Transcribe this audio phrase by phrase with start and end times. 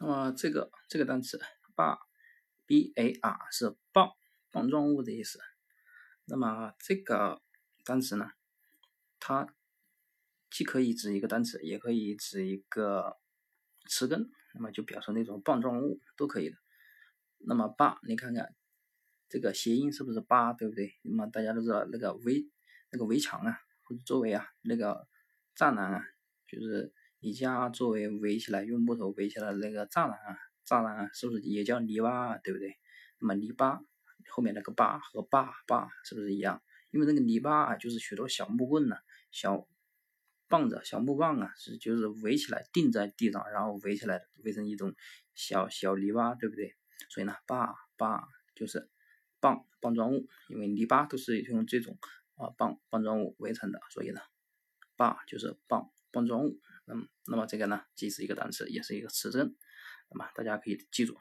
[0.00, 1.40] 那么这个这个单词
[1.76, 4.12] bar，b a r 是棒
[4.50, 5.38] 棒状物的意思。
[6.26, 7.42] 那么这个
[7.84, 8.30] 单词呢，
[9.20, 9.46] 它
[10.50, 13.18] 既可以指一个单词，也可以指一个
[13.88, 16.56] 词根，那么就表示那种棒状物都可以的。
[17.46, 18.54] 那么 bar，你看看
[19.28, 20.94] 这个谐音是不是 bar，对不对？
[21.02, 22.48] 那么大家都知道那个围
[22.90, 25.06] 那个围墙啊，或者周围啊那个
[25.56, 26.06] 栅栏啊，
[26.46, 26.92] 就是
[27.24, 32.76] 你家周围围起来用木头围起来的那个栅栏啊，栅栏啊，是不是也叫篱笆啊，对不对？
[33.18, 33.82] 那么篱笆。
[34.28, 36.62] 后面那个坝和坝”“坝是不是一样？
[36.90, 38.96] 因为那个篱笆啊，就是许多小木棍呢、
[39.30, 39.66] 小
[40.48, 44.94] 棒子、小木棒啊，是就是围起来钉在地上，然后围起来围成一种
[45.34, 46.74] 小小篱笆，对不对？
[47.08, 48.90] 所以呢，坝”“坝就是
[49.40, 51.96] 棒棒状物，因为篱笆都是用这种
[52.36, 54.20] 啊棒棒状物围成的，所以呢，
[54.96, 56.60] 坝就是棒棒状物。
[56.86, 59.56] 那么那么这个呢，既是一个单词，也是一个词根，
[60.10, 61.18] 那么大家可以记住。